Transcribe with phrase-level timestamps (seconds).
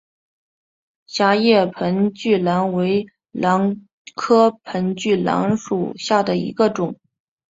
[1.05, 6.99] 狭叶盆距兰为兰科盆距兰属下的一个种。